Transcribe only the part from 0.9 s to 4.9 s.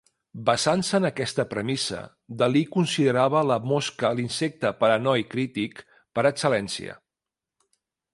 en aquesta premissa, Dalí considerava la mosca l'insecte